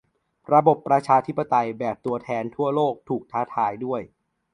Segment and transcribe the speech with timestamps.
[0.53, 4.01] ระบบประชาธิปไตยแบบตัวแทนทั่วโลก ถูกท้าทายด้วย